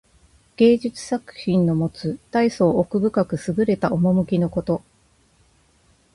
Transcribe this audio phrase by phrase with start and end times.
[0.57, 4.81] 芸術作品のもつたいそう奥深くすぐれた趣のこと。